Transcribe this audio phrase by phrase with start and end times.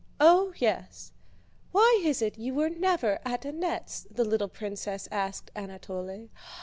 [0.19, 1.11] "Oh, yes!"
[1.73, 6.29] "Why is it you were never at Annette's?" the little princess asked Anatole.